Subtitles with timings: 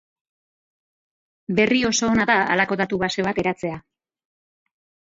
[1.61, 3.79] Berri oso ona da halako datu base bat eratzea.